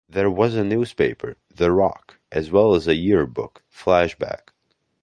[0.09, 4.49] There was a newspaper, "The Rock", as well as a yearbook, "Flashback".